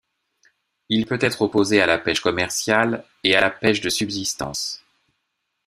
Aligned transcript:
Il 0.89 1.05
peut 1.05 1.19
être 1.21 1.43
opposé 1.43 1.79
à 1.79 1.85
la 1.85 1.99
pêche 1.99 2.21
commerciale 2.21 3.05
et 3.23 3.35
à 3.35 3.41
la 3.41 3.51
pêche 3.51 3.81
de 3.81 3.89
subsistance. 3.91 4.83